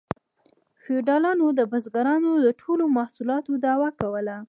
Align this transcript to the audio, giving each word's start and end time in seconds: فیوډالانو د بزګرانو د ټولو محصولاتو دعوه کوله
فیوډالانو 0.81 1.47
د 1.59 1.59
بزګرانو 1.71 2.31
د 2.45 2.47
ټولو 2.61 2.83
محصولاتو 2.97 3.51
دعوه 3.65 3.89
کوله 3.99 4.37